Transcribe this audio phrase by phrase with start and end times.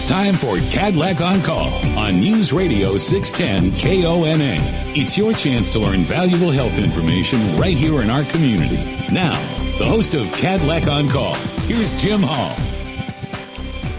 [0.00, 4.56] It's time for Kadlec on Call on News Radio 610 KONA.
[4.96, 8.82] It's your chance to learn valuable health information right here in our community.
[9.12, 9.34] Now,
[9.76, 11.34] the host of Kadlec on Call,
[11.66, 12.54] here's Jim Hall.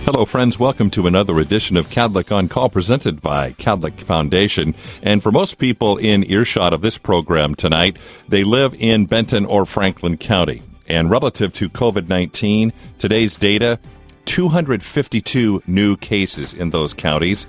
[0.04, 0.58] Hello, friends.
[0.58, 4.74] Welcome to another edition of Kadlec on Call presented by Kadlec Foundation.
[5.04, 7.98] And for most people in earshot of this program tonight,
[8.28, 10.64] they live in Benton or Franklin County.
[10.88, 13.78] And relative to COVID 19, today's data
[14.26, 17.48] 252 new cases in those counties.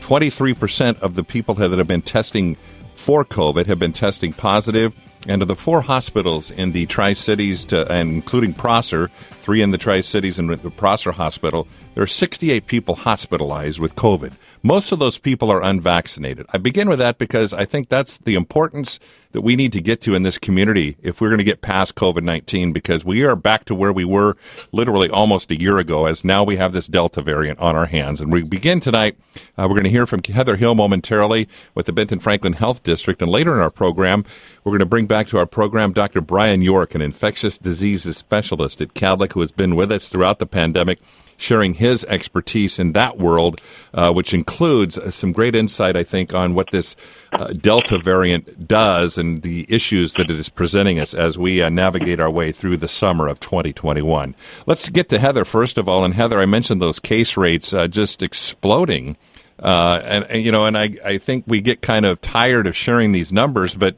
[0.00, 2.56] 23% of the people that have been testing
[2.94, 4.94] for COVID have been testing positive.
[5.26, 9.08] And of the four hospitals in the Tri Cities, and including Prosser,
[9.40, 13.96] three in the Tri Cities and the Prosser Hospital, there are 68 people hospitalized with
[13.96, 14.32] COVID.
[14.62, 16.46] Most of those people are unvaccinated.
[16.52, 18.98] I begin with that because I think that's the importance
[19.38, 21.94] that we need to get to in this community if we're going to get past
[21.94, 24.36] COVID 19 because we are back to where we were
[24.72, 28.20] literally almost a year ago, as now we have this Delta variant on our hands.
[28.20, 29.16] And we begin tonight,
[29.56, 33.22] uh, we're going to hear from Heather Hill momentarily with the Benton Franklin Health District.
[33.22, 34.24] And later in our program,
[34.64, 36.20] we're going to bring back to our program Dr.
[36.20, 40.46] Brian York, an infectious diseases specialist at Kadlec who has been with us throughout the
[40.46, 40.98] pandemic
[41.38, 43.62] sharing his expertise in that world,
[43.94, 46.96] uh, which includes uh, some great insight, I think, on what this
[47.32, 51.68] uh, Delta variant does and the issues that it is presenting us as we uh,
[51.68, 54.34] navigate our way through the summer of 2021.
[54.66, 56.04] Let's get to Heather first of all.
[56.04, 59.16] And Heather, I mentioned those case rates uh, just exploding.
[59.58, 62.76] Uh, and, and, you know, and I, I think we get kind of tired of
[62.76, 63.96] sharing these numbers, but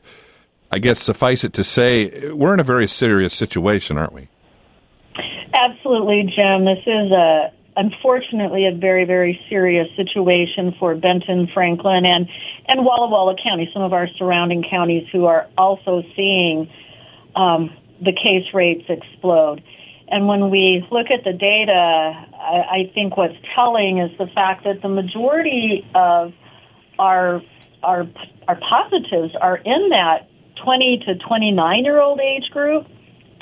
[0.71, 4.29] I guess suffice it to say, we're in a very serious situation, aren't we?
[5.53, 6.65] Absolutely, Jim.
[6.65, 12.29] This is a unfortunately a very very serious situation for Benton, Franklin, and
[12.69, 16.71] and Walla Walla County, some of our surrounding counties who are also seeing
[17.37, 19.63] um, the case rates explode.
[20.09, 24.65] And when we look at the data, I, I think what's telling is the fact
[24.65, 26.33] that the majority of
[26.99, 27.43] our
[27.83, 28.07] our
[28.49, 30.29] our positives are in that
[30.65, 32.87] 20 to 29 year old age group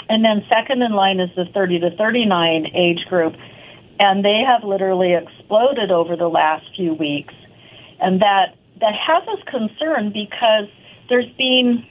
[0.08, 3.34] and then second in line is the 30 to 39 age group.
[4.00, 7.34] And they have literally exploded over the last few weeks.
[8.00, 10.69] And that, that has us concerned because
[11.09, 11.84] there's been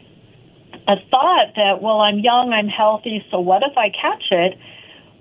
[0.87, 4.57] a thought that, well, I'm young, I'm healthy, so what if I catch it?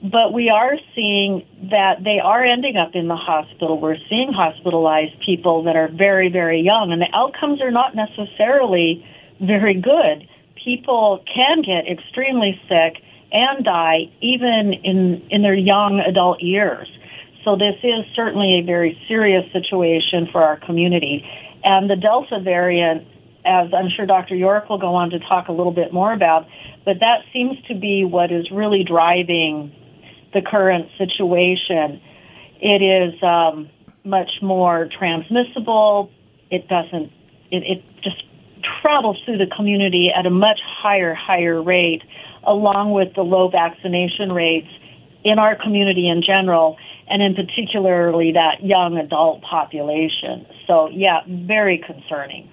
[0.03, 3.81] But we are seeing that they are ending up in the hospital.
[3.81, 9.05] We're seeing hospitalized people that are very, very young, and the outcomes are not necessarily
[9.41, 10.29] very good
[10.67, 13.01] people can get extremely sick
[13.33, 16.89] and die even in, in their young adult years.
[17.45, 21.25] So this is certainly a very serious situation for our community.
[21.63, 23.07] And the Delta variant,
[23.45, 24.35] as I'm sure Dr.
[24.35, 26.47] York will go on to talk a little bit more about,
[26.85, 29.73] but that seems to be what is really driving
[30.33, 32.01] the current situation.
[32.61, 33.69] It is um,
[34.05, 36.11] much more transmissible.
[36.51, 37.13] It doesn't.
[37.51, 38.23] It, it just
[38.83, 42.03] travels through the community at a much higher, higher rate,
[42.47, 44.69] along with the low vaccination rates
[45.25, 46.77] in our community in general,
[47.09, 50.47] and in particularly that young adult population.
[50.67, 52.49] So, yeah, very concerning.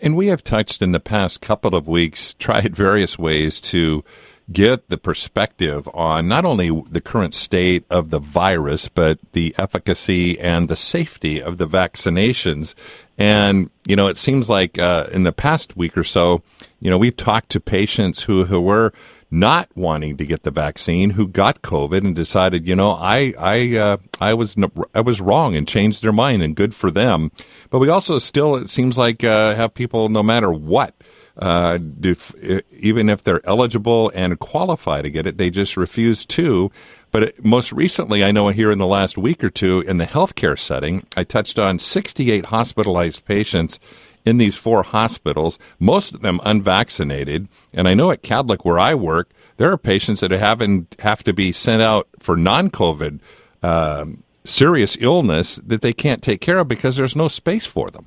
[0.00, 4.04] And we have touched in the past couple of weeks, tried various ways to
[4.50, 10.38] get the perspective on not only the current state of the virus, but the efficacy
[10.40, 12.74] and the safety of the vaccinations.
[13.18, 16.42] And, you know, it seems like uh, in the past week or so,
[16.80, 18.92] you know, we've talked to patients who, who were
[19.30, 23.76] not wanting to get the vaccine who got COVID and decided, you know, I I
[23.76, 24.56] uh, I was
[24.94, 27.30] I was wrong and changed their mind and good for them.
[27.68, 30.94] But we also still it seems like uh, have people no matter what
[31.38, 32.34] uh, if,
[32.72, 36.70] even if they're eligible and qualify to get it, they just refuse to.
[37.18, 40.56] But most recently, I know here in the last week or two, in the healthcare
[40.56, 43.80] setting, I touched on 68 hospitalized patients
[44.24, 47.48] in these four hospitals, most of them unvaccinated.
[47.72, 50.62] And I know at Kadlec, where I work, there are patients that have,
[51.00, 53.18] have to be sent out for non COVID
[53.64, 58.06] um, serious illness that they can't take care of because there's no space for them.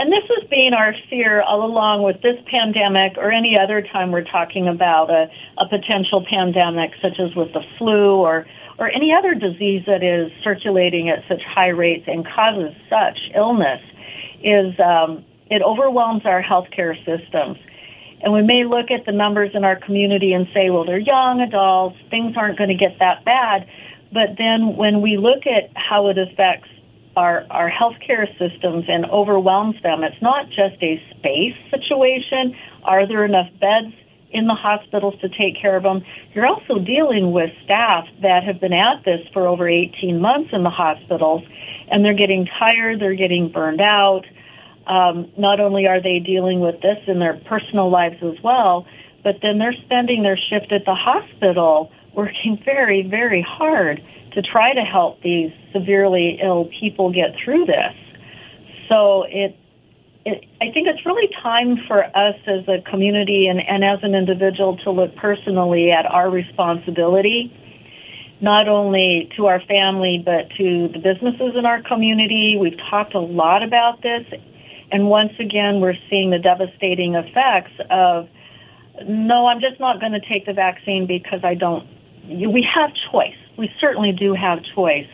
[0.00, 4.10] And this has been our fear all along with this pandemic or any other time
[4.10, 8.46] we're talking about a, a potential pandemic, such as with the flu or,
[8.78, 13.82] or any other disease that is circulating at such high rates and causes such illness,
[14.42, 17.58] is um, it overwhelms our healthcare systems.
[18.22, 21.42] And we may look at the numbers in our community and say, well, they're young
[21.42, 23.68] adults, things aren't going to get that bad.
[24.14, 26.70] But then when we look at how it affects
[27.16, 30.04] our, our healthcare systems and overwhelms them.
[30.04, 32.56] It's not just a space situation.
[32.84, 33.94] Are there enough beds
[34.32, 36.02] in the hospitals to take care of them.
[36.34, 40.62] You're also dealing with staff that have been at this for over 18 months in
[40.62, 41.42] the hospitals,
[41.90, 44.22] and they're getting tired, they're getting burned out.
[44.86, 48.86] Um, not only are they dealing with this in their personal lives as well,
[49.22, 54.00] but then they're spending their shift at the hospital working very, very hard
[54.32, 57.94] to try to help these severely ill people get through this.
[58.88, 59.56] So it,
[60.24, 64.14] it, I think it's really time for us as a community and, and as an
[64.14, 67.52] individual to look personally at our responsibility,
[68.40, 72.56] not only to our family, but to the businesses in our community.
[72.60, 74.26] We've talked a lot about this.
[74.92, 78.28] And once again, we're seeing the devastating effects of,
[79.06, 81.86] no, I'm just not going to take the vaccine because I don't,
[82.26, 83.39] we have choice.
[83.60, 85.06] We certainly do have choice.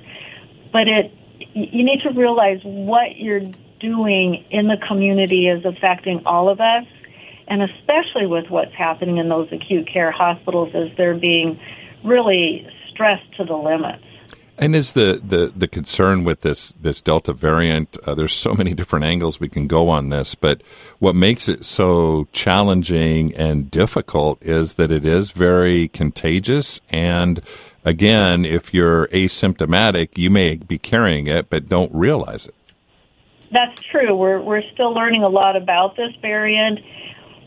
[0.73, 1.13] But it,
[1.53, 3.43] you need to realize what you're
[3.81, 6.85] doing in the community is affecting all of us,
[7.49, 11.59] and especially with what's happening in those acute care hospitals as they're being
[12.05, 14.05] really stressed to the limits.
[14.59, 17.99] And is the, the, the concern with this this Delta variant?
[18.05, 20.63] Uh, there's so many different angles we can go on this, but
[20.99, 26.81] what makes it so challenging and difficult is that it is very contagious.
[26.89, 27.43] And
[27.87, 32.55] again, if you're asymptomatic, you may be carrying it, but don't realize it.
[33.53, 34.15] That's true.
[34.15, 36.81] We're we're still learning a lot about this variant.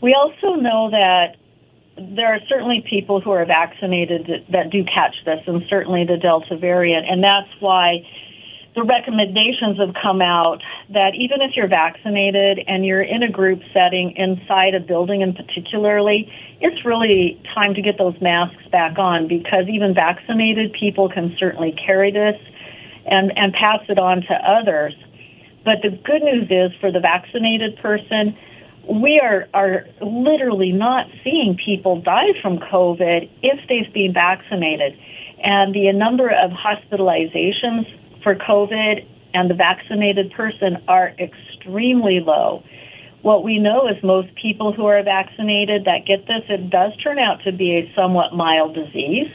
[0.02, 1.36] We also know that
[1.98, 6.16] there are certainly people who are vaccinated that, that do catch this, and certainly the
[6.16, 7.98] Delta variant, and that's why
[8.74, 13.60] the recommendations have come out that even if you're vaccinated and you're in a group
[13.74, 19.28] setting inside a building and particularly, it's really time to get those masks back on
[19.28, 22.36] because even vaccinated people can certainly carry this
[23.06, 24.94] and, and pass it on to others.
[25.64, 28.36] But the good news is for the vaccinated person,
[28.88, 34.98] we are, are literally not seeing people die from COVID if they've been vaccinated.
[35.42, 37.86] And the number of hospitalizations
[38.22, 42.62] for COVID and the vaccinated person are extremely low.
[43.22, 47.18] What we know is most people who are vaccinated that get this, it does turn
[47.18, 49.28] out to be a somewhat mild disease.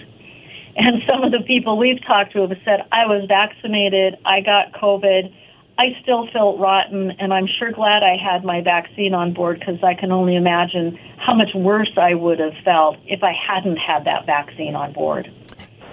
[0.76, 4.74] And some of the people we've talked to have said, I was vaccinated, I got
[4.74, 5.32] COVID,
[5.78, 9.84] I still felt rotten, and I'm sure glad I had my vaccine on board because
[9.84, 14.06] I can only imagine how much worse I would have felt if I hadn't had
[14.06, 15.32] that vaccine on board.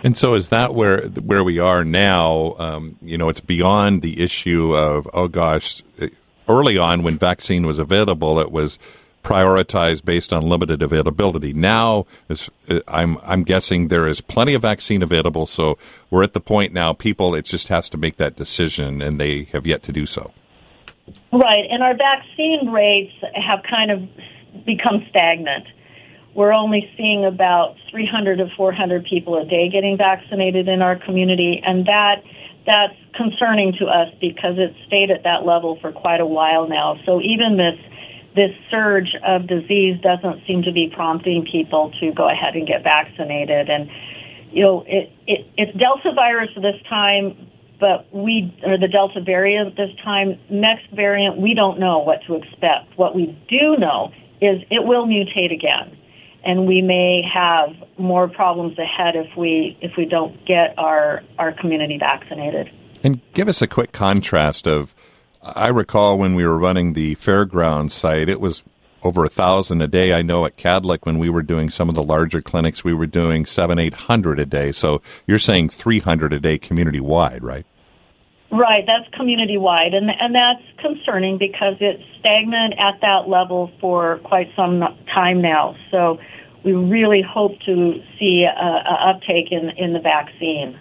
[0.04, 2.56] And so, is that where where we are now?
[2.58, 5.82] Um, you know, it's beyond the issue of oh gosh.
[6.52, 8.78] Early on, when vaccine was available, it was
[9.24, 11.54] prioritized based on limited availability.
[11.54, 15.78] Now, uh, I'm I'm guessing there is plenty of vaccine available, so
[16.10, 16.92] we're at the point now.
[16.92, 20.30] People, it just has to make that decision, and they have yet to do so.
[21.32, 25.66] Right, and our vaccine rates have kind of become stagnant.
[26.34, 31.62] We're only seeing about 300 to 400 people a day getting vaccinated in our community,
[31.64, 32.22] and that
[32.66, 36.98] that's concerning to us because it's stayed at that level for quite a while now.
[37.04, 37.78] So even this
[38.34, 42.82] this surge of disease doesn't seem to be prompting people to go ahead and get
[42.82, 43.68] vaccinated.
[43.68, 43.90] And,
[44.50, 47.36] you know, it, it, it's Delta virus this time,
[47.78, 50.38] but we, or the Delta variant this time.
[50.48, 52.96] Next variant, we don't know what to expect.
[52.96, 55.96] What we do know is it will mutate again.
[56.44, 57.68] And we may have
[57.98, 62.68] more problems ahead if we if we don't get our, our community vaccinated.
[63.02, 64.94] And give us a quick contrast of
[65.42, 68.62] I recall when we were running the fairground site, it was
[69.02, 70.14] over a thousand a day.
[70.14, 73.06] I know at Kadlec when we were doing some of the larger clinics, we were
[73.06, 74.70] doing seven, eight hundred a day.
[74.70, 77.66] So you're saying three hundred a day community wide, right?
[78.52, 84.18] Right, that's community wide, and and that's concerning because it's stagnant at that level for
[84.18, 84.80] quite some
[85.12, 85.74] time now.
[85.90, 86.20] So
[86.62, 90.78] we really hope to see a, a uptake in in the vaccine.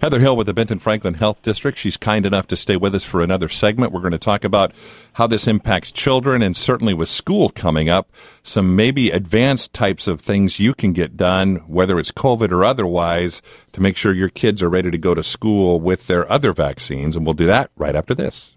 [0.00, 1.76] Heather Hill with the Benton Franklin Health District.
[1.76, 3.92] She's kind enough to stay with us for another segment.
[3.92, 4.72] We're going to talk about
[5.12, 8.10] how this impacts children and certainly with school coming up,
[8.42, 13.42] some maybe advanced types of things you can get done, whether it's COVID or otherwise,
[13.72, 17.14] to make sure your kids are ready to go to school with their other vaccines.
[17.14, 18.56] And we'll do that right after this.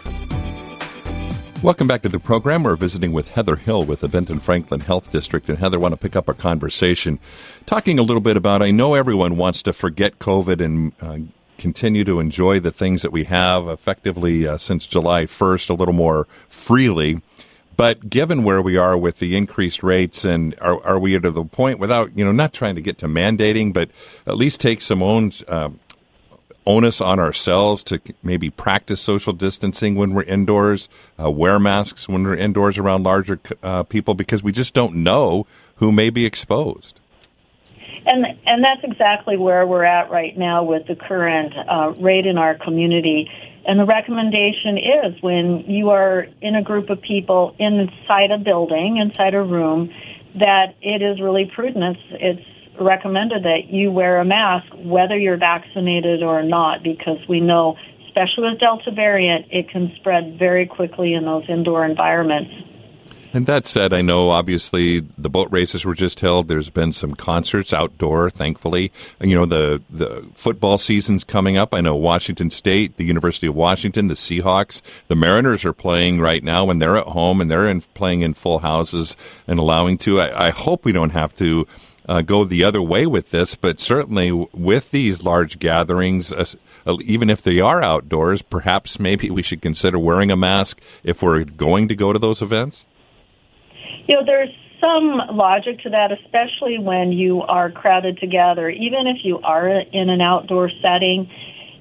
[1.63, 2.63] Welcome back to the program.
[2.63, 5.47] We're visiting with Heather Hill with the Benton Franklin Health District.
[5.47, 7.19] And Heather, I want to pick up our conversation
[7.67, 11.19] talking a little bit about I know everyone wants to forget COVID and uh,
[11.59, 15.93] continue to enjoy the things that we have effectively uh, since July 1st a little
[15.93, 17.21] more freely.
[17.77, 21.45] But given where we are with the increased rates, and are, are we at the
[21.45, 23.91] point without, you know, not trying to get to mandating, but
[24.25, 25.69] at least take some own uh,
[26.65, 30.89] onus on ourselves to maybe practice social distancing when we're indoors,
[31.19, 35.47] uh, wear masks when we're indoors around larger uh, people, because we just don't know
[35.75, 36.99] who may be exposed.
[38.05, 42.37] And and that's exactly where we're at right now with the current uh, rate in
[42.37, 43.29] our community.
[43.63, 48.97] And the recommendation is when you are in a group of people inside a building,
[48.97, 49.91] inside a room,
[50.39, 51.97] that it is really prudent.
[52.11, 52.47] It's, it's
[52.81, 58.49] recommended that you wear a mask whether you're vaccinated or not because we know, especially
[58.49, 62.51] with Delta variant, it can spread very quickly in those indoor environments.
[63.33, 66.47] And that said, I know obviously the boat races were just held.
[66.47, 68.91] There's been some concerts outdoor, thankfully.
[69.21, 71.73] You know, the, the football season's coming up.
[71.73, 76.43] I know Washington State, the University of Washington, the Seahawks, the Mariners are playing right
[76.43, 79.15] now when they're at home and they're in, playing in full houses
[79.47, 80.19] and allowing to.
[80.19, 81.65] I, I hope we don't have to
[82.07, 86.45] uh, go the other way with this, but certainly with these large gatherings, uh,
[87.03, 91.43] even if they are outdoors, perhaps maybe we should consider wearing a mask if we're
[91.43, 92.85] going to go to those events?
[94.07, 98.69] You know, there's some logic to that, especially when you are crowded together.
[98.69, 101.29] Even if you are in an outdoor setting,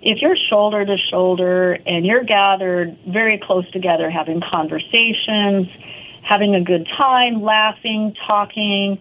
[0.02, 5.66] if you're shoulder to shoulder and you're gathered very close together, having conversations,
[6.22, 8.98] having a good time, laughing, talking,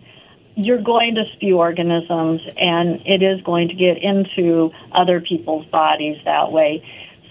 [0.59, 6.17] you're going to spew organisms and it is going to get into other people's bodies
[6.25, 6.83] that way.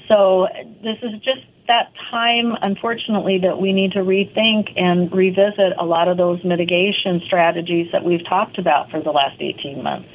[0.09, 0.49] So
[0.83, 6.09] this is just that time, unfortunately, that we need to rethink and revisit a lot
[6.09, 10.09] of those mitigation strategies that we've talked about for the last 18 months.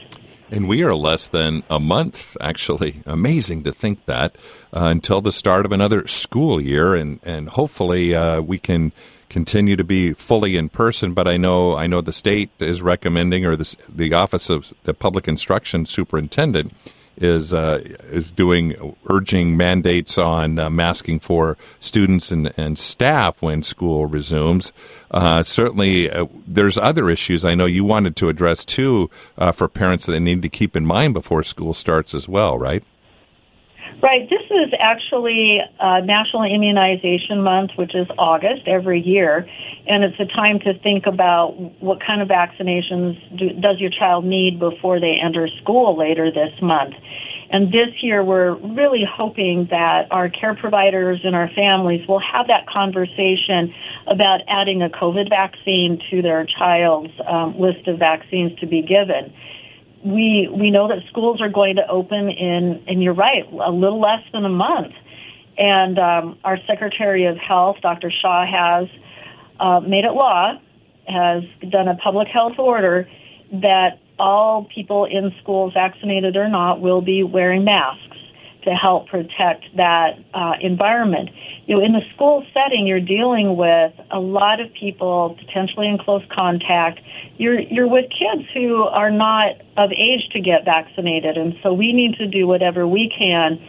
[0.50, 3.01] And we are less than a month, actually.
[3.05, 4.36] Amazing to think that
[4.75, 8.91] uh, until the start of another school year, and and hopefully uh, we can
[9.34, 11.13] continue to be fully in person.
[11.13, 14.94] But I know I know the state is recommending, or the the Office of the
[14.94, 16.72] Public Instruction Superintendent
[17.18, 23.63] is uh, is doing urging mandates on uh, masking for students and, and staff when
[23.63, 24.72] school resumes.
[25.12, 29.68] Uh, certainly, uh, there's other issues I know you wanted to address too uh, for
[29.68, 32.84] parents that they need to keep in mind before school starts as well, right?
[34.04, 34.30] Right.
[34.30, 39.48] This is actually uh, National Immunization Month, which is August every year,
[39.88, 44.26] and it's a time to think about what kind of vaccinations do, does your child
[44.26, 46.96] need before they enter school later this month.
[47.50, 52.48] And this year, we're really hoping that our care providers and our families will have
[52.48, 53.74] that conversation
[54.08, 59.32] about adding a COVID vaccine to their child's um, list of vaccines to be given
[60.04, 64.00] we we know that schools are going to open in, and you're right, a little
[64.00, 64.94] less than a month.
[65.58, 68.12] And um, our Secretary of Health, Dr.
[68.12, 68.88] Shah, has
[69.60, 70.60] uh, made it law,
[71.08, 73.08] has done a public health order
[73.52, 78.12] that all people in schools, vaccinated or not, will be wearing masks
[78.65, 81.29] to help protect that uh, environment.
[81.65, 85.98] You know, in the school setting, you're dealing with a lot of people potentially in
[85.98, 87.00] close contact.
[87.38, 91.93] You're you're with kids who are not of age to get vaccinated, and so we
[91.93, 93.60] need to do whatever we can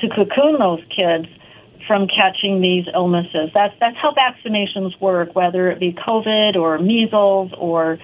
[0.00, 1.26] to cocoon those kids
[1.88, 3.50] from catching these illnesses.
[3.54, 7.98] That's that's how vaccinations work, whether it be COVID or measles or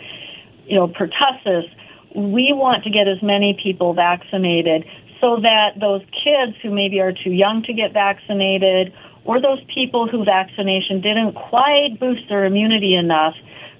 [0.66, 1.70] you know pertussis.
[2.14, 4.84] We want to get as many people vaccinated
[5.21, 8.92] so that those kids who maybe are too young to get vaccinated
[9.25, 13.35] or those people who vaccination didn't quite boost their immunity enough,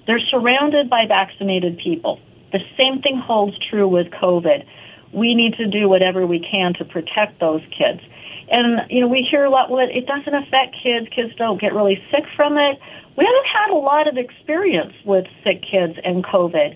[0.07, 2.19] they're surrounded by vaccinated people.
[2.51, 4.65] The same thing holds true with COVID.
[5.13, 8.01] We need to do whatever we can to protect those kids.
[8.49, 11.07] And, you know, we hear a lot, well, it doesn't affect kids.
[11.15, 12.79] Kids don't get really sick from it.
[13.17, 16.75] We haven't had a lot of experience with sick kids and COVID.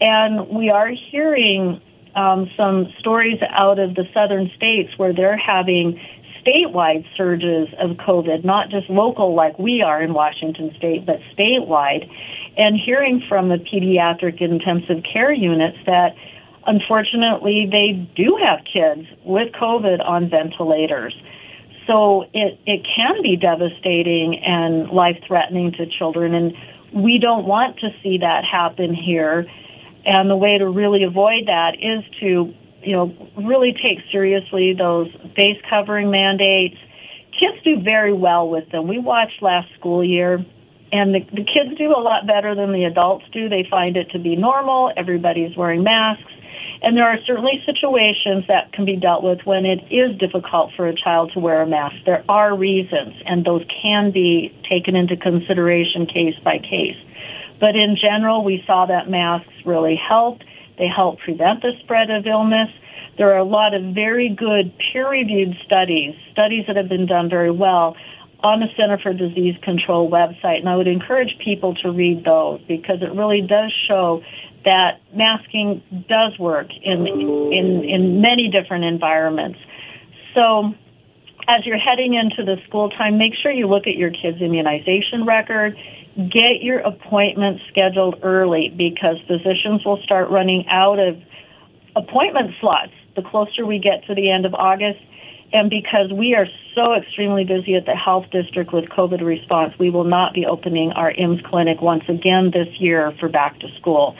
[0.00, 1.80] And we are hearing
[2.16, 6.00] um, some stories out of the southern states where they're having
[6.42, 12.08] statewide surges of COVID, not just local like we are in Washington state, but statewide.
[12.56, 16.14] And hearing from the pediatric intensive care units that
[16.66, 21.14] unfortunately they do have kids with COVID on ventilators.
[21.86, 26.34] So it, it can be devastating and life threatening to children.
[26.34, 26.54] And
[26.92, 29.46] we don't want to see that happen here.
[30.06, 35.08] And the way to really avoid that is to, you know, really take seriously those
[35.34, 36.76] face covering mandates.
[37.38, 38.86] Kids do very well with them.
[38.86, 40.44] We watched last school year
[40.92, 43.48] and the, the kids do a lot better than the adults do.
[43.48, 44.92] They find it to be normal.
[44.96, 46.32] Everybody's wearing masks.
[46.82, 50.86] And there are certainly situations that can be dealt with when it is difficult for
[50.86, 51.96] a child to wear a mask.
[52.04, 56.96] There are reasons, and those can be taken into consideration case by case.
[57.60, 60.44] But in general, we saw that masks really helped.
[60.78, 62.68] They help prevent the spread of illness.
[63.16, 67.50] There are a lot of very good peer-reviewed studies, studies that have been done very
[67.50, 67.96] well
[68.40, 72.60] on the Center for Disease Control website, and I would encourage people to read those
[72.68, 74.22] because it really does show
[74.64, 79.58] that masking does work in in in many different environments.
[80.34, 80.74] So
[81.48, 85.24] as you're heading into the school time, make sure you look at your kids' immunization
[85.24, 85.76] record.
[86.16, 91.20] Get your appointments scheduled early because physicians will start running out of
[91.94, 95.00] appointment slots the closer we get to the end of August.
[95.52, 99.90] And because we are so extremely busy at the health district with COVID response, we
[99.90, 104.16] will not be opening our IMSS clinic once again this year for back to school.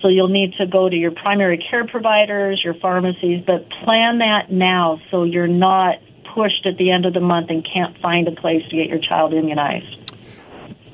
[0.00, 4.50] So you'll need to go to your primary care providers, your pharmacies, but plan that
[4.50, 5.96] now so you're not
[6.34, 9.00] pushed at the end of the month and can't find a place to get your
[9.00, 10.05] child immunized.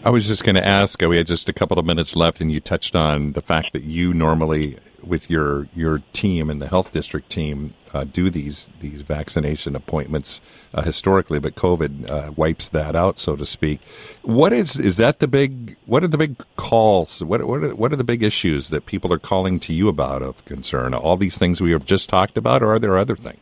[0.05, 1.01] I was just going to ask.
[1.01, 3.85] We had just a couple of minutes left, and you touched on the fact that
[3.85, 9.03] you normally, with your your team and the health district team, uh, do these these
[9.03, 10.41] vaccination appointments
[10.75, 13.81] uh, historically, but COVID uh, wipes that out, so to speak.
[14.23, 15.77] What is is that the big?
[15.87, 17.23] What are the big calls?
[17.23, 20.21] What what are, what are the big issues that people are calling to you about
[20.21, 20.95] of concern?
[20.95, 23.39] All these things we have just talked about, or are there other things?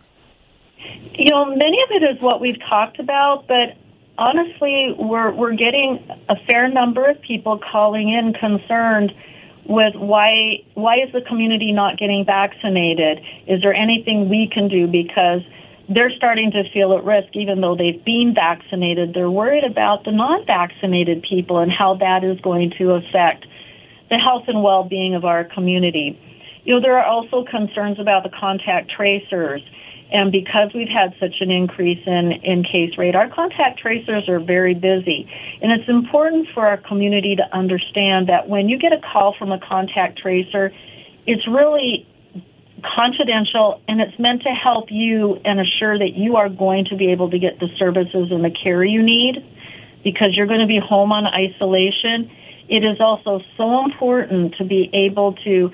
[1.14, 3.79] You know, many of it is what we've talked about, but
[4.20, 9.12] honestly, we're we're getting a fair number of people calling in concerned
[9.64, 13.18] with why why is the community not getting vaccinated?
[13.48, 15.40] Is there anything we can do because
[15.88, 19.12] they're starting to feel at risk even though they've been vaccinated.
[19.12, 23.44] They're worried about the non-vaccinated people and how that is going to affect
[24.08, 26.16] the health and well-being of our community.
[26.62, 29.62] You know, there are also concerns about the contact tracers
[30.12, 34.40] and because we've had such an increase in, in case rate, our contact tracers are
[34.40, 35.31] very busy.
[35.62, 39.52] And it's important for our community to understand that when you get a call from
[39.52, 40.73] a contact tracer,
[41.26, 42.07] it's really
[42.83, 47.12] confidential and it's meant to help you and assure that you are going to be
[47.12, 49.37] able to get the services and the care you need
[50.03, 52.31] because you're going to be home on isolation.
[52.68, 55.70] It is also so important to be able to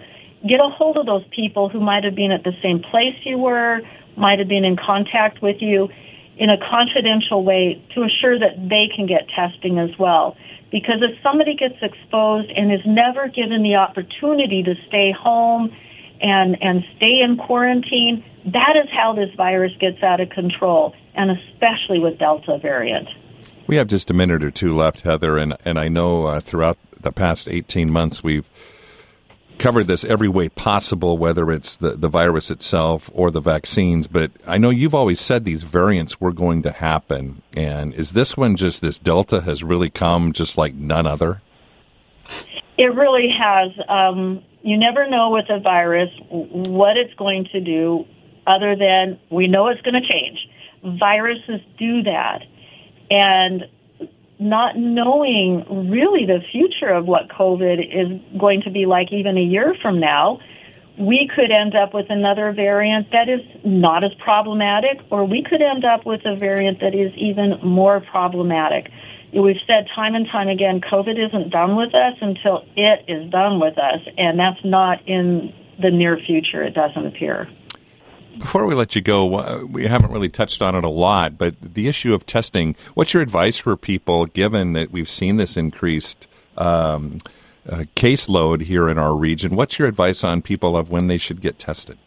[0.47, 3.39] get a hold of those people who might have been at the same place you
[3.39, 3.81] were,
[4.17, 5.89] might have been in contact with you
[6.37, 10.37] in a confidential way to assure that they can get testing as well.
[10.71, 15.75] Because if somebody gets exposed and is never given the opportunity to stay home
[16.21, 21.31] and, and stay in quarantine, that is how this virus gets out of control, and
[21.31, 23.09] especially with Delta variant.
[23.67, 26.79] We have just a minute or two left, Heather, and, and I know uh, throughout
[27.01, 28.49] the past 18 months we've
[29.59, 34.07] covered this every way possible, whether it's the, the virus itself or the vaccines.
[34.07, 37.43] But I know you've always said these variants were going to happen.
[37.57, 41.43] And is this one just this Delta has really come just like none other?
[42.79, 43.73] It really has.
[43.89, 48.05] Um, you never know with a virus what it's going to do,
[48.47, 50.39] other than we know it's going to change.
[50.99, 52.43] Viruses do that.
[53.11, 53.65] And
[54.39, 59.43] not knowing really the future of what COVID is going to be like even a
[59.43, 60.41] year from now,
[60.99, 65.61] we could end up with another variant that is not as problematic, or we could
[65.61, 68.91] end up with a variant that is even more problematic.
[69.33, 73.61] We've said time and time again, COVID isn't done with us until it is done
[73.61, 77.49] with us, and that's not in the near future, it doesn't appear.
[78.39, 81.89] Before we let you go, we haven't really touched on it a lot, but the
[81.89, 82.77] issue of testing.
[82.95, 87.19] What's your advice for people, given that we've seen this increased um,
[87.69, 89.57] uh, caseload here in our region?
[89.57, 91.99] What's your advice on people of when they should get tested?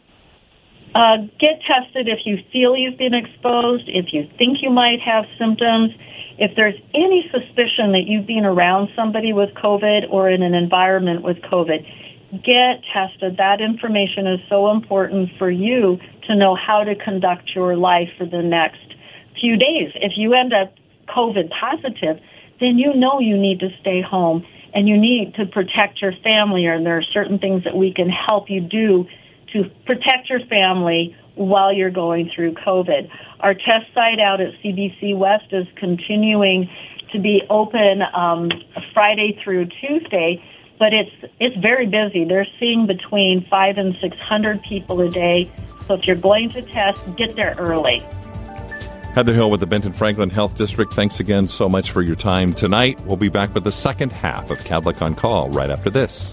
[0.94, 5.24] Uh, get tested if you feel you've been exposed, if you think you might have
[5.38, 5.92] symptoms,
[6.38, 11.22] if there's any suspicion that you've been around somebody with COVID or in an environment
[11.22, 11.86] with COVID
[12.32, 13.36] get tested.
[13.38, 15.98] That information is so important for you
[16.30, 18.94] to know how to conduct your life for the next
[19.40, 19.90] few days.
[19.96, 20.72] If you end up
[21.08, 22.22] COVID positive,
[22.60, 26.66] then you know you need to stay home and you need to protect your family
[26.66, 29.06] and there are certain things that we can help you do
[29.52, 33.10] to protect your family while you're going through COVID.
[33.40, 36.70] Our test site out at CBC West is continuing
[37.12, 38.50] to be open um,
[38.94, 40.40] Friday through Tuesday
[40.80, 42.24] but it's it's very busy.
[42.24, 45.52] They're seeing between five and six hundred people a day.
[45.90, 47.98] So if you're going to test, get there early.
[49.12, 50.94] Heather Hill with the Benton Franklin Health District.
[50.94, 53.04] Thanks again so much for your time tonight.
[53.06, 56.32] We'll be back with the second half of Kadlec on Call right after this.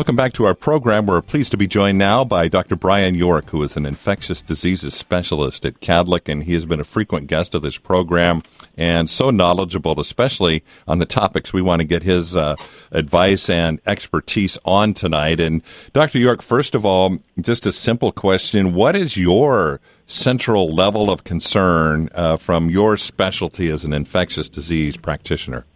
[0.00, 1.04] Welcome back to our program.
[1.04, 2.74] We're pleased to be joined now by Dr.
[2.74, 6.84] Brian York, who is an infectious diseases specialist at Kadlec, and he has been a
[6.84, 8.42] frequent guest of this program
[8.78, 12.56] and so knowledgeable, especially on the topics we want to get his uh,
[12.92, 15.38] advice and expertise on tonight.
[15.38, 15.60] And
[15.92, 16.18] Dr.
[16.18, 22.08] York, first of all, just a simple question: What is your central level of concern
[22.14, 25.66] uh, from your specialty as an infectious disease practitioner?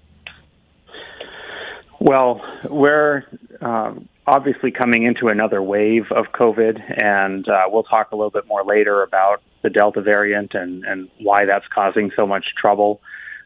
[2.01, 3.25] Well, we're
[3.61, 8.47] um, obviously coming into another wave of COVID, and uh, we'll talk a little bit
[8.47, 13.01] more later about the Delta variant and, and why that's causing so much trouble.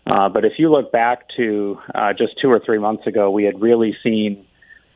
[0.06, 3.44] Uh, but if you look back to uh, just two or three months ago, we
[3.44, 4.46] had really seen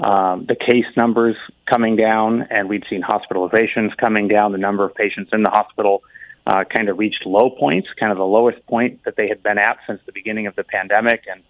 [0.00, 1.36] um, the case numbers
[1.70, 4.52] coming down, and we'd seen hospitalizations coming down.
[4.52, 6.02] The number of patients in the hospital
[6.46, 9.58] uh, kind of reached low points, kind of the lowest point that they had been
[9.58, 11.42] at since the beginning of the pandemic, and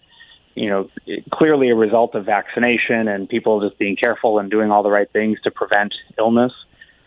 [0.54, 0.88] you know,
[1.32, 5.10] clearly a result of vaccination and people just being careful and doing all the right
[5.12, 6.52] things to prevent illness.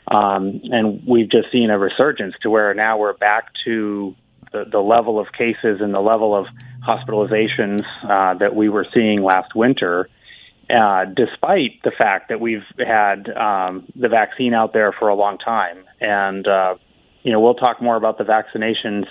[0.08, 4.16] Um, and we've just seen a resurgence to where now we're back to
[4.52, 6.46] the, the level of cases and the level of
[6.88, 10.08] hospitalizations uh, that we were seeing last winter,
[10.70, 15.38] uh, despite the fact that we've had um, the vaccine out there for a long
[15.38, 15.84] time.
[16.00, 16.76] And, uh,
[17.24, 19.06] you know, we'll talk more about the vaccinations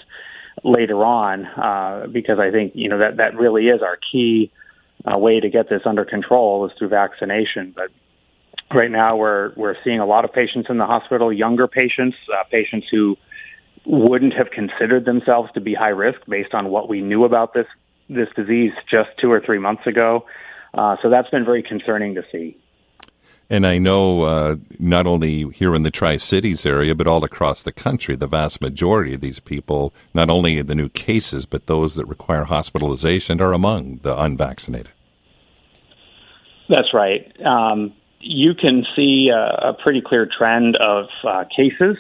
[0.65, 4.51] later on uh, because I think you know that that really is our key
[5.05, 7.73] uh, way to get this under control is through vaccination.
[7.77, 7.91] But
[8.75, 12.45] right now we're we're seeing a lot of patients in the hospital, younger patients, uh,
[12.51, 13.17] patients who
[13.87, 17.67] wouldn't have considered themselves to be high risk based on what we knew about this
[18.09, 20.25] this disease just two or three months ago.
[20.73, 22.57] Uh, so that's been very concerning to see.
[23.51, 27.63] And I know uh, not only here in the Tri Cities area, but all across
[27.63, 31.95] the country, the vast majority of these people, not only the new cases, but those
[31.97, 34.93] that require hospitalization, are among the unvaccinated.
[36.69, 37.31] That's right.
[37.45, 41.99] Um, you can see a, a, pretty clear trend of uh, cases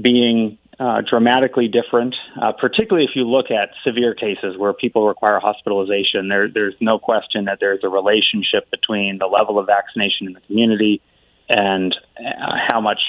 [0.00, 5.38] being uh, dramatically different, uh, particularly if you look at severe cases where people require
[5.38, 6.28] hospitalization.
[6.28, 10.40] There, there's no question that there's a relationship between the level of vaccination in the
[10.40, 11.02] community
[11.50, 13.00] and uh, how much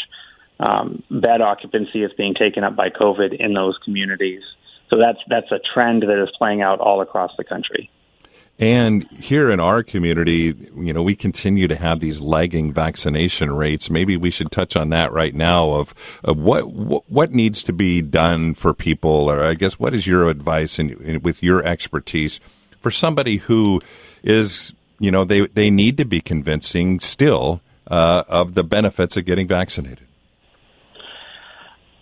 [0.60, 4.42] um, bed occupancy is being taken up by COVID in those communities.
[4.94, 7.90] So that's that's a trend that is playing out all across the country.
[8.62, 13.90] And here in our community, you know, we continue to have these lagging vaccination rates.
[13.90, 17.74] Maybe we should touch on that right now of, of what, what, what needs to
[17.74, 22.40] be done for people, or I guess what is your advice and with your expertise
[22.82, 23.82] for somebody who
[24.22, 29.26] is, you know, they they need to be convincing still uh, of the benefits of
[29.26, 30.06] getting vaccinated.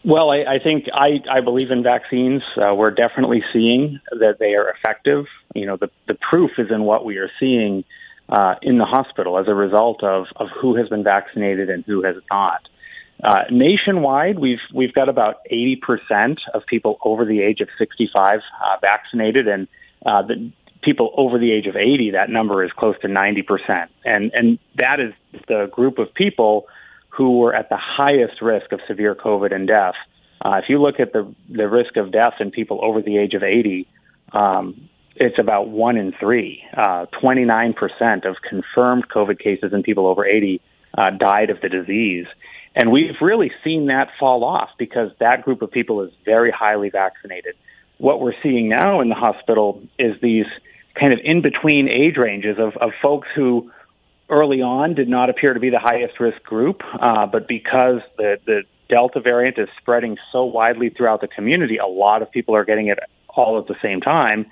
[0.04, 2.42] Well, I, I think I, I believe in vaccines.
[2.56, 5.26] Uh, we're definitely seeing that they are effective.
[5.54, 7.84] You know, the, the proof is in what we are seeing
[8.30, 12.04] uh, in the hospital as a result of, of who has been vaccinated and who
[12.04, 12.62] has not.
[13.22, 18.78] Uh, nationwide, we've we've got about 80% of people over the age of 65 uh,
[18.80, 19.68] vaccinated, and
[20.06, 23.88] uh, the people over the age of 80, that number is close to 90%.
[24.06, 25.14] And and that is
[25.50, 26.68] the group of people
[27.20, 29.96] who were at the highest risk of severe COVID and death.
[30.40, 33.34] Uh, if you look at the the risk of death in people over the age
[33.34, 33.90] of 80,
[34.32, 36.64] um, it's about one in three.
[36.74, 40.62] Uh, 29% of confirmed COVID cases in people over 80
[40.98, 42.26] uh, died of the disease.
[42.74, 46.90] And we've really seen that fall off because that group of people is very highly
[46.90, 47.56] vaccinated.
[47.98, 50.46] What we're seeing now in the hospital is these
[50.98, 53.70] kind of in between age ranges of, of folks who
[54.30, 58.38] early on did not appear to be the highest risk group, uh, but because the,
[58.46, 62.66] the Delta variant is spreading so widely throughout the community, a lot of people are
[62.66, 64.46] getting it all at the same time.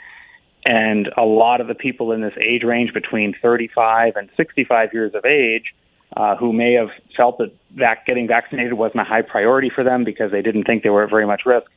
[0.69, 5.13] And a lot of the people in this age range between 35 and 65 years
[5.15, 5.73] of age
[6.15, 7.39] uh, who may have felt
[7.77, 11.03] that getting vaccinated wasn't a high priority for them because they didn't think they were
[11.03, 11.67] at very much risk.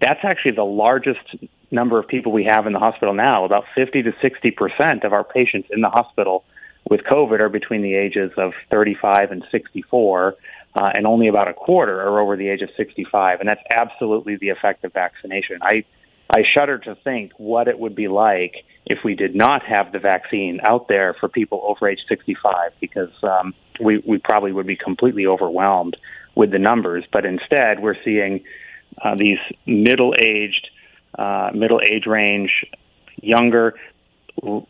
[0.00, 1.20] That's actually the largest
[1.70, 3.44] number of people we have in the hospital now.
[3.44, 6.44] About 50 to 60 percent of our patients in the hospital
[6.88, 10.34] with COVID are between the ages of 35 and 64,
[10.74, 14.36] uh, and only about a quarter are over the age of 65, and that's absolutely
[14.36, 15.58] the effect of vaccination.
[15.62, 15.84] I
[16.32, 18.54] I shudder to think what it would be like
[18.86, 23.10] if we did not have the vaccine out there for people over age 65, because
[23.24, 25.96] um, we we probably would be completely overwhelmed
[26.36, 27.04] with the numbers.
[27.12, 28.44] But instead, we're seeing
[29.02, 30.70] uh, these middle-aged,
[31.18, 32.64] uh, middle age range,
[33.20, 33.74] younger,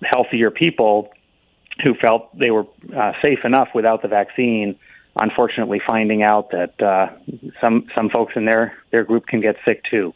[0.03, 1.11] healthier people
[1.83, 2.67] who felt they were
[2.97, 4.79] uh, safe enough without the vaccine.
[5.21, 7.09] Unfortunately, finding out that uh,
[7.61, 10.15] some some folks in their their group can get sick too.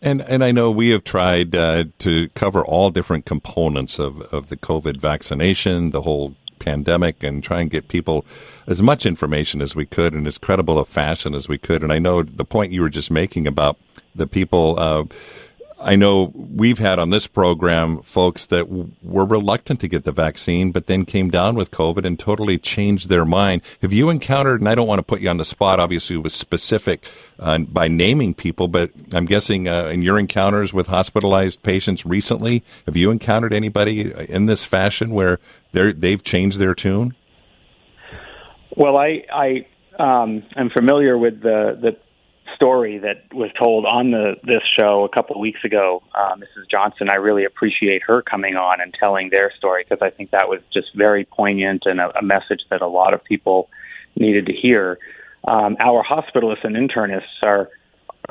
[0.00, 4.48] And and I know we have tried uh, to cover all different components of, of
[4.48, 8.24] the COVID vaccination, the whole pandemic, and try and get people
[8.66, 11.82] as much information as we could in as credible a fashion as we could.
[11.82, 13.78] And I know the point you were just making about
[14.14, 14.78] the people.
[15.78, 20.04] Uh, I know we've had on this program folks that w- were reluctant to get
[20.04, 23.62] the vaccine, but then came down with COVID and totally changed their mind.
[23.82, 26.32] Have you encountered, and I don't want to put you on the spot, obviously, with
[26.32, 27.04] specific
[27.38, 32.62] uh, by naming people, but I'm guessing uh, in your encounters with hospitalized patients recently,
[32.86, 35.38] have you encountered anybody in this fashion where
[35.72, 37.14] they've changed their tune?
[38.76, 39.66] Well, I, I
[39.98, 41.96] um, I'm familiar with the, the
[42.54, 46.02] story that was told on the this show a couple of weeks ago.
[46.14, 46.70] Uh, Mrs.
[46.70, 50.48] Johnson, I really appreciate her coming on and telling their story because I think that
[50.48, 53.68] was just very poignant and a, a message that a lot of people
[54.14, 54.98] needed to hear.
[55.48, 57.68] Um, our hospitalists and internists are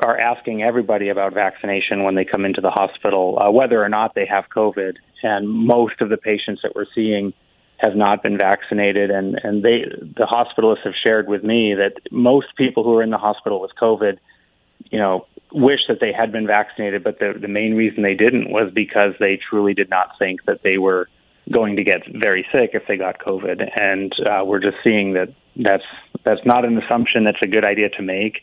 [0.04, 4.14] are asking everybody about vaccination when they come into the hospital, uh, whether or not
[4.14, 4.96] they have COVID.
[5.22, 7.32] And most of the patients that we're seeing
[7.78, 12.48] have not been vaccinated, and and they the hospitalists have shared with me that most
[12.56, 14.18] people who are in the hospital with COVID,
[14.90, 18.50] you know, wish that they had been vaccinated, but the the main reason they didn't
[18.50, 21.08] was because they truly did not think that they were
[21.52, 25.32] going to get very sick if they got COVID, and uh, we're just seeing that
[25.56, 25.84] that's
[26.24, 28.40] that's not an assumption that's a good idea to make.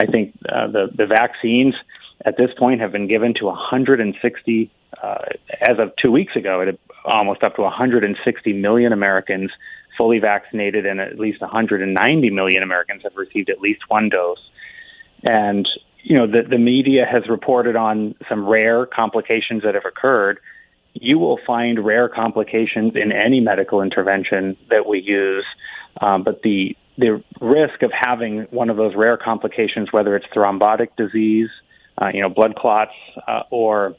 [0.00, 1.74] I think uh, the the vaccines
[2.24, 4.70] at this point have been given to 160
[5.02, 5.18] uh,
[5.68, 6.60] as of two weeks ago.
[6.60, 9.50] It almost up to 160 million Americans
[9.98, 14.38] fully vaccinated, and at least 190 million Americans have received at least one dose.
[15.28, 15.68] And
[16.02, 20.38] you know, the, the media has reported on some rare complications that have occurred.
[20.94, 25.44] You will find rare complications in any medical intervention that we use,
[26.00, 30.88] um, but the the risk of having one of those rare complications, whether it's thrombotic
[30.96, 31.50] disease,
[32.00, 32.92] uh, you know, blood clots,
[33.26, 33.96] uh, or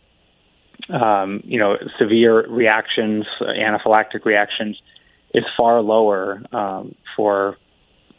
[0.89, 4.79] um, you know, severe reactions, anaphylactic reactions,
[5.33, 7.57] is far lower um, for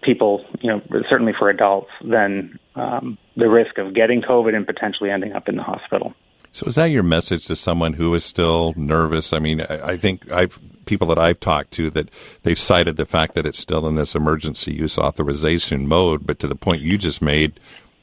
[0.02, 5.10] people, you know, certainly for adults, than um, the risk of getting COVID and potentially
[5.10, 6.14] ending up in the hospital.
[6.52, 9.32] So, is that your message to someone who is still nervous?
[9.32, 12.10] I mean, I, I think I've people that I've talked to that
[12.42, 16.48] they've cited the fact that it's still in this emergency use authorization mode, but to
[16.48, 17.60] the point you just made,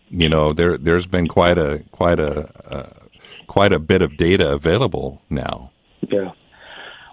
[0.10, 2.89] you know, there there's been quite a quite a uh,
[3.48, 5.72] quite a bit of data available now.
[6.08, 6.32] Yeah.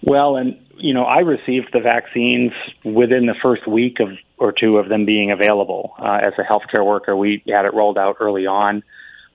[0.02, 2.52] Well, and you know, I received the vaccines
[2.84, 5.94] within the first week of or two of them being available.
[5.98, 8.82] Uh, as a healthcare worker, we had it rolled out early on,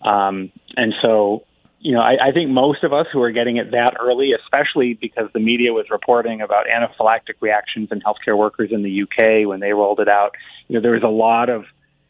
[0.02, 1.44] um, and so
[1.80, 4.96] you know, I, I think most of us who are getting it that early, especially
[4.96, 9.60] because the media was reporting about anaphylactic reactions in healthcare workers in the UK when
[9.60, 10.32] they rolled it out,
[10.68, 11.66] you know, there was a lot of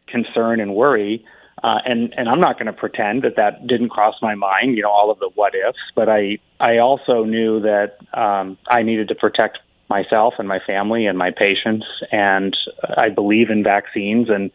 [0.07, 1.25] concern and worry.
[1.63, 4.83] Uh, and and I'm not going to pretend that that didn't cross my mind, you
[4.83, 5.79] know, all of the what ifs.
[5.95, 9.57] But I I also knew that um, I needed to protect
[9.89, 12.55] myself and my family and my patients, and
[12.97, 14.51] I believe in vaccines, and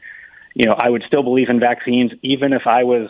[0.54, 3.08] you know, I would still believe in vaccines even if I was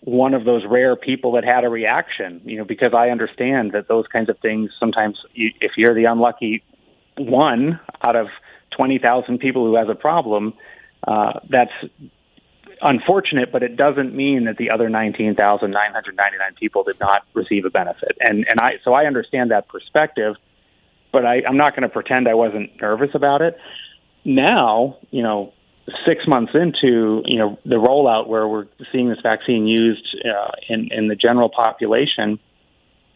[0.00, 3.88] one of those rare people that had a reaction, you know, because I understand that
[3.88, 6.62] those kinds of things sometimes, you, if you're the unlucky
[7.18, 8.28] one out of
[8.76, 10.54] 20,000 people who has a problem,
[11.08, 11.72] uh, that's
[12.82, 18.16] unfortunate, but it doesn't mean that the other 19,999 people did not receive a benefit.
[18.20, 20.36] And and I so I understand that perspective,
[21.12, 23.58] but I, I'm not going to pretend I wasn't nervous about it.
[24.24, 25.52] Now, you know,
[26.06, 30.88] six months into you know the rollout where we're seeing this vaccine used uh, in
[30.90, 32.38] in the general population,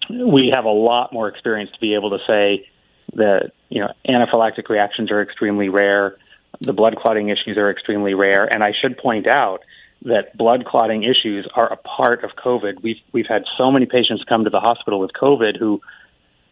[0.09, 2.67] we have a lot more experience to be able to say
[3.15, 6.17] that you know anaphylactic reactions are extremely rare
[6.61, 8.49] the blood clotting issues are extremely rare.
[8.53, 9.61] And I should point out
[10.03, 12.83] that blood clotting issues are a part of COVID.
[12.83, 15.81] We've we've had so many patients come to the hospital with COVID who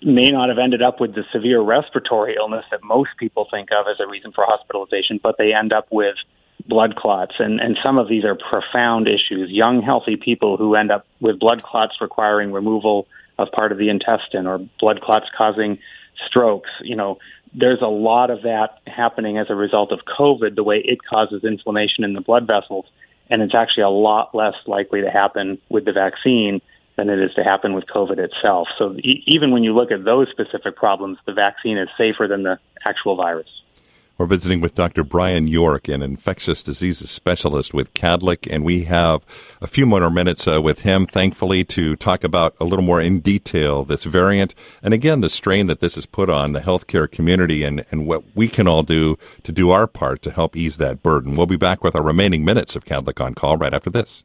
[0.02, 3.86] may not have ended up with the severe respiratory illness that most people think of
[3.90, 6.14] as a reason for hospitalization, but they end up with
[6.66, 7.34] blood clots.
[7.38, 9.50] And, and some of these are profound issues.
[9.50, 13.88] Young, healthy people who end up with blood clots requiring removal of part of the
[13.88, 15.78] intestine or blood clots causing
[16.26, 16.70] strokes.
[16.82, 17.18] You know,
[17.58, 21.42] there's a lot of that happening as a result of COVID, the way it causes
[21.42, 22.86] inflammation in the blood vessels.
[23.30, 26.60] And it's actually a lot less likely to happen with the vaccine
[26.96, 28.68] than it is to happen with COVID itself.
[28.78, 32.44] So e- even when you look at those specific problems, the vaccine is safer than
[32.44, 33.48] the actual virus.
[34.18, 35.04] We're visiting with Dr.
[35.04, 39.24] Brian York, an infectious diseases specialist with Kadlec, and we have
[39.62, 43.20] a few more minutes uh, with him, thankfully, to talk about a little more in
[43.20, 47.62] detail this variant and again the strain that this has put on the healthcare community
[47.62, 51.00] and, and what we can all do to do our part to help ease that
[51.00, 51.36] burden.
[51.36, 54.24] We'll be back with our remaining minutes of Kadlec on Call right after this.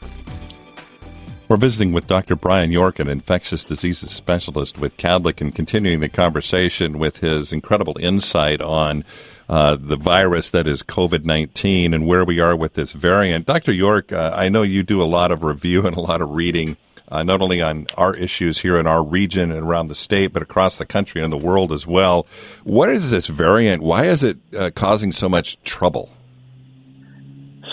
[1.51, 2.37] We're visiting with Dr.
[2.37, 7.97] Brian York, an infectious diseases specialist with Kadlec, and continuing the conversation with his incredible
[7.99, 9.03] insight on
[9.49, 13.47] uh, the virus that is COVID 19 and where we are with this variant.
[13.47, 13.73] Dr.
[13.73, 16.77] York, uh, I know you do a lot of review and a lot of reading.
[17.09, 20.41] Uh, not only on our issues here in our region and around the state, but
[20.41, 22.25] across the country and the world as well.
[22.63, 23.83] What is this variant?
[23.83, 26.11] Why is it uh, causing so much trouble?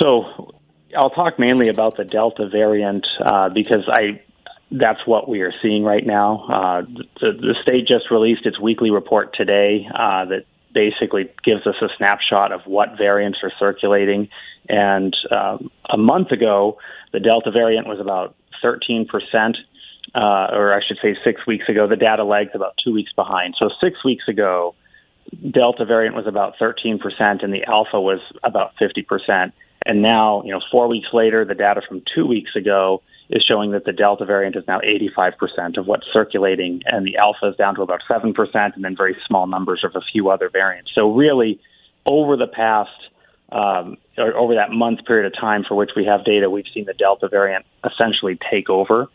[0.01, 0.48] So,
[0.97, 4.23] I'll talk mainly about the Delta variant uh, because I
[4.71, 6.45] that's what we are seeing right now.
[6.47, 6.83] Uh,
[7.21, 11.89] the, the, state just released its weekly report today uh, that basically gives us a
[11.97, 14.29] snapshot of what variants are circulating.
[14.69, 16.77] And um, a month ago,
[17.13, 19.57] the Delta variant was about 13 percent.
[20.15, 23.55] Uh, or I should say, six weeks ago, the data lagged about two weeks behind.
[23.63, 24.75] So six weeks ago,
[25.51, 26.99] Delta variant was about 13%,
[27.45, 29.53] and the Alpha was about 50%.
[29.89, 33.71] And now, you know, four weeks later, the data from two weeks ago is showing
[33.73, 37.75] that the Delta variant is now 85% of what's circulating, and the Alpha is down
[37.77, 40.91] to about 7%, and then very small numbers of a few other variants.
[40.95, 41.59] So, really,
[42.05, 42.91] over the past,
[43.51, 46.85] um, or over that month period of time for which we have data, we've seen
[46.85, 49.09] the Delta variant essentially take over.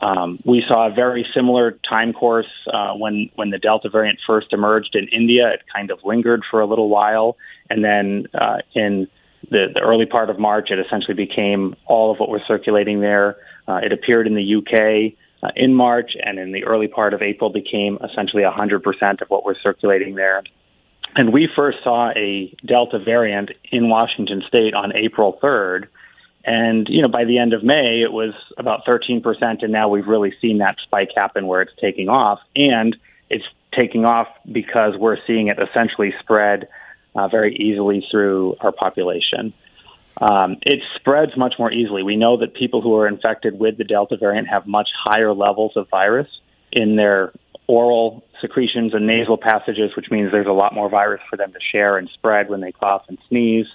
[0.00, 4.52] Um, we saw a very similar time course uh, when when the Delta variant first
[4.52, 5.48] emerged in India.
[5.54, 7.36] It kind of lingered for a little while,
[7.70, 9.08] and then uh, in
[9.50, 13.36] the, the early part of March, it essentially became all of what was circulating there.
[13.68, 17.22] Uh, it appeared in the UK uh, in March, and in the early part of
[17.22, 20.42] April became essentially 100% of what was circulating there.
[21.14, 25.86] And we first saw a Delta variant in Washington state on April 3rd.
[26.44, 29.22] And, you know, by the end of May, it was about 13%.
[29.62, 32.40] And now we've really seen that spike happen where it's taking off.
[32.54, 32.96] And
[33.30, 36.68] it's taking off because we're seeing it essentially spread
[37.16, 39.52] uh, very easily through our population.
[40.20, 42.02] Um, it spreads much more easily.
[42.02, 45.72] We know that people who are infected with the Delta variant have much higher levels
[45.76, 46.28] of virus
[46.72, 47.32] in their
[47.66, 51.58] oral secretions and nasal passages, which means there's a lot more virus for them to
[51.72, 53.66] share and spread when they cough and sneeze.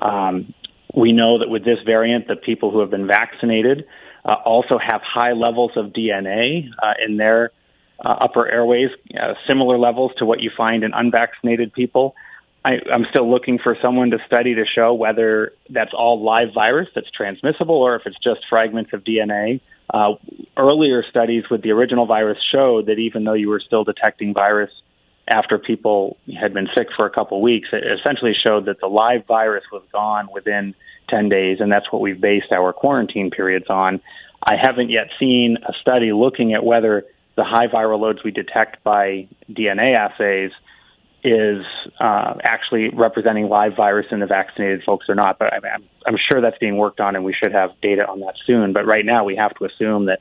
[0.00, 0.54] Um,
[0.94, 3.86] we know that with this variant, the people who have been vaccinated
[4.24, 7.50] uh, also have high levels of DNA uh, in their
[8.04, 8.90] uh, upper airways,
[9.20, 12.14] uh, similar levels to what you find in unvaccinated people.
[12.64, 16.88] I, I'm still looking for someone to study to show whether that's all live virus
[16.94, 19.60] that's transmissible or if it's just fragments of DNA.
[19.92, 20.14] Uh,
[20.56, 24.70] earlier studies with the original virus showed that even though you were still detecting virus
[25.28, 29.26] after people had been sick for a couple weeks, it essentially showed that the live
[29.26, 30.74] virus was gone within
[31.08, 34.00] 10 days, and that's what we've based our quarantine periods on.
[34.42, 37.04] I haven't yet seen a study looking at whether
[37.36, 40.52] the high viral loads we detect by DNA assays
[41.24, 41.64] is
[42.00, 45.38] uh, actually representing live virus in the vaccinated folks or not.
[45.38, 48.34] But I'm, I'm sure that's being worked on, and we should have data on that
[48.46, 48.72] soon.
[48.72, 50.20] But right now, we have to assume that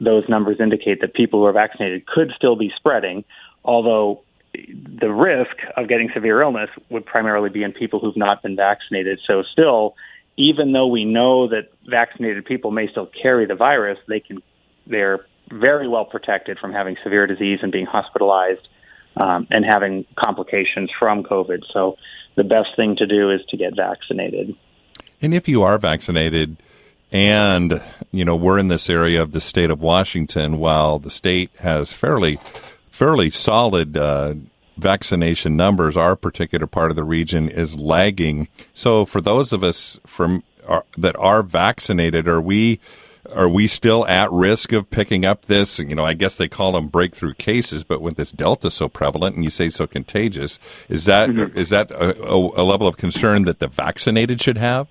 [0.00, 3.24] those numbers indicate that people who are vaccinated could still be spreading,
[3.64, 4.22] although
[4.54, 9.20] the risk of getting severe illness would primarily be in people who've not been vaccinated.
[9.26, 9.96] So, still,
[10.36, 14.42] even though we know that vaccinated people may still carry the virus, they can
[14.86, 18.68] they're very well protected from having severe disease and being hospitalized
[19.16, 21.62] um, and having complications from COVID.
[21.72, 21.96] So
[22.36, 24.54] the best thing to do is to get vaccinated.
[25.22, 26.56] And if you are vaccinated,
[27.12, 31.50] and you know we're in this area of the state of Washington, while the state
[31.60, 32.38] has fairly
[32.90, 34.34] fairly solid uh,
[34.76, 38.48] vaccination numbers, our particular part of the region is lagging.
[38.74, 42.80] So for those of us from are, that are vaccinated, are we
[43.34, 45.78] are we still at risk of picking up this?
[45.78, 49.36] You know, I guess they call them breakthrough cases, but with this Delta so prevalent
[49.36, 50.58] and you say so contagious,
[50.88, 51.56] is that mm-hmm.
[51.56, 54.88] is that a, a, level of concern that the vaccinated should have?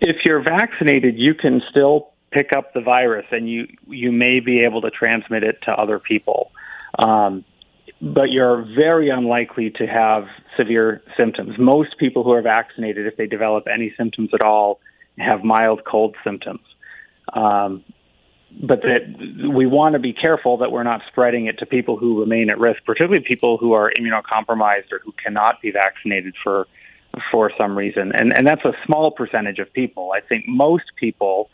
[0.00, 4.64] If you're vaccinated, you can still pick up the virus, and you you may be
[4.64, 6.50] able to transmit it to other people.
[6.98, 7.44] Um,
[8.00, 10.26] but you're very unlikely to have
[10.56, 11.54] severe symptoms.
[11.58, 14.80] Most people who are vaccinated, if they develop any symptoms at all,
[15.18, 16.60] have mild cold symptoms.
[17.32, 17.84] Um,
[18.60, 22.20] but that we want to be careful that we're not spreading it to people who
[22.20, 26.66] remain at risk, particularly people who are immunocompromised or who cannot be vaccinated for
[27.30, 28.12] for some reason.
[28.12, 30.12] And and that's a small percentage of people.
[30.14, 31.50] I think most people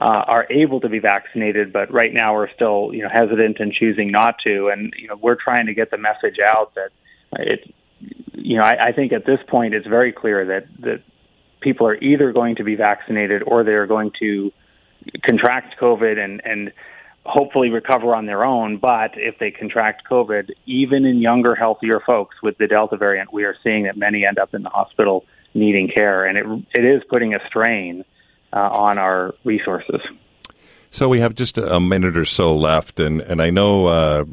[0.00, 3.72] uh, are able to be vaccinated, but right now we're still you know hesitant and
[3.72, 4.68] choosing not to.
[4.68, 6.90] And you know we're trying to get the message out that
[7.38, 7.74] it.
[8.32, 11.02] You know, I, I think at this point it's very clear that that
[11.60, 14.50] people are either going to be vaccinated or they're going to
[15.24, 16.72] contract COVID and and
[17.26, 18.78] hopefully recover on their own.
[18.78, 23.44] But if they contract COVID, even in younger, healthier folks with the Delta variant, we
[23.44, 25.24] are seeing that many end up in the hospital
[25.54, 28.04] needing care, and it it is putting a strain
[28.52, 30.00] uh, on our resources.
[30.90, 34.24] So we have just a minute or so left, and and I know uh,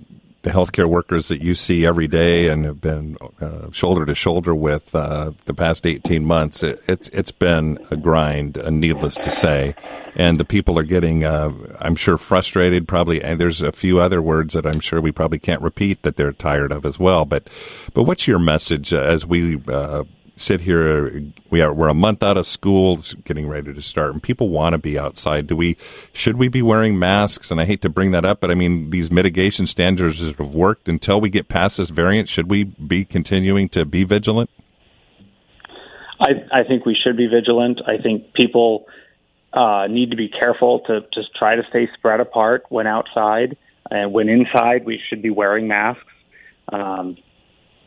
[0.48, 4.56] the healthcare workers that you see every day and have been uh, shoulder to shoulder
[4.56, 9.30] with uh, the past 18 months, it, it's it's been a grind, uh, needless to
[9.30, 9.76] say.
[10.16, 12.88] And the people are getting, uh, I'm sure, frustrated.
[12.88, 16.16] Probably, and there's a few other words that I'm sure we probably can't repeat that
[16.16, 17.26] they're tired of as well.
[17.26, 17.50] But,
[17.94, 20.06] but what's your message as we uh,
[20.38, 21.24] sit here.
[21.50, 24.74] We are we're a month out of school, getting ready to start, and people want
[24.74, 25.48] to be outside.
[25.48, 25.78] Do we
[26.14, 27.52] should we be wearing masks?
[27.52, 30.88] And I hate to bring that up, but I mean these mitigation standards have worked
[30.88, 32.30] until we get past this variant.
[32.30, 34.50] Should we be continuing to be vigilant?
[36.20, 37.82] I, I think we should be vigilant.
[37.86, 38.88] I think people
[39.54, 43.58] uh, need to be careful to just try to stay spread apart when outside,
[43.90, 46.04] and when inside, we should be wearing masks.
[46.72, 47.18] Um,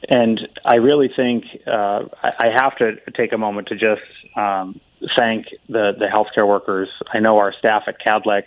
[0.09, 4.03] and I really think uh, I have to take a moment to just
[4.37, 4.81] um,
[5.19, 6.89] thank the, the healthcare workers.
[7.13, 8.45] I know our staff at Kadlec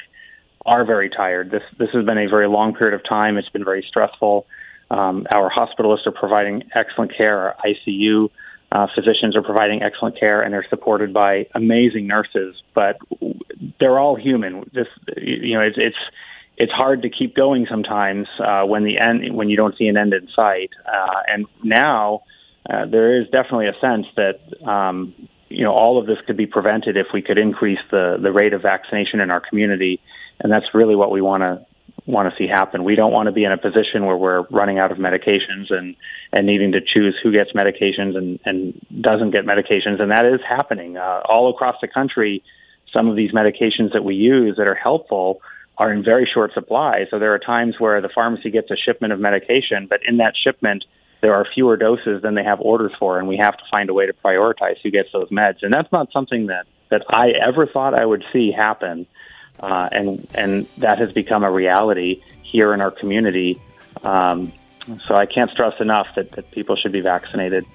[0.65, 1.51] are very tired.
[1.51, 3.37] This this has been a very long period of time.
[3.37, 4.45] It's been very stressful.
[4.89, 7.39] Um, our hospitalists are providing excellent care.
[7.39, 8.29] Our ICU
[8.71, 12.55] uh, physicians are providing excellent care, and they're supported by amazing nurses.
[12.73, 12.97] But
[13.79, 14.69] they're all human.
[14.73, 14.87] This,
[15.17, 15.97] you know, it's, it's
[16.57, 19.97] it's hard to keep going sometimes uh, when the end when you don't see an
[19.97, 20.69] end in sight.
[20.85, 22.23] Uh, and now
[22.69, 25.13] uh, there is definitely a sense that um,
[25.49, 28.53] you know all of this could be prevented if we could increase the the rate
[28.53, 29.99] of vaccination in our community,
[30.39, 31.65] and that's really what we want to
[32.05, 32.83] want to see happen.
[32.83, 35.95] We don't want to be in a position where we're running out of medications and
[36.31, 40.39] and needing to choose who gets medications and and doesn't get medications, and that is
[40.47, 42.43] happening uh, all across the country.
[42.93, 45.41] Some of these medications that we use that are helpful
[45.77, 47.05] are in very short supply.
[47.09, 50.33] So there are times where the pharmacy gets a shipment of medication, but in that
[50.37, 50.85] shipment,
[51.21, 53.93] there are fewer doses than they have orders for, and we have to find a
[53.93, 55.63] way to prioritize who gets those meds.
[55.63, 59.07] And that's not something that that I ever thought I would see happen,
[59.59, 63.59] uh, and and that has become a reality here in our community.
[64.03, 64.51] Um,
[65.07, 67.65] so I can't stress enough that, that people should be vaccinated.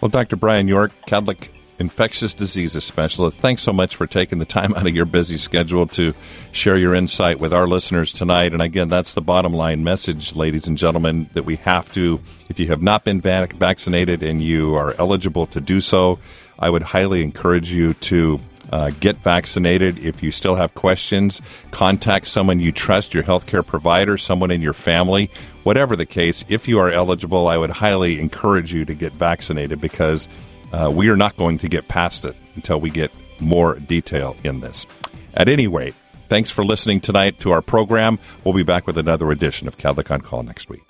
[0.00, 0.36] Well, Dr.
[0.36, 1.48] Brian York, Kadlec
[1.82, 3.36] infectious diseases specialist.
[3.38, 6.14] Thanks so much for taking the time out of your busy schedule to
[6.52, 8.52] share your insight with our listeners tonight.
[8.52, 12.60] And again, that's the bottom line message, ladies and gentlemen, that we have to, if
[12.60, 16.20] you have not been vac- vaccinated and you are eligible to do so,
[16.56, 18.38] I would highly encourage you to
[18.70, 19.98] uh, get vaccinated.
[19.98, 24.72] If you still have questions, contact someone you trust, your healthcare provider, someone in your
[24.72, 25.30] family.
[25.64, 29.80] Whatever the case, if you are eligible, I would highly encourage you to get vaccinated
[29.80, 30.28] because
[30.72, 33.10] uh, we are not going to get past it until we get
[33.40, 34.86] more detail in this.
[35.34, 35.94] At any rate,
[36.28, 38.18] thanks for listening tonight to our program.
[38.44, 40.82] We'll be back with another edition of Kadlec on Call next week.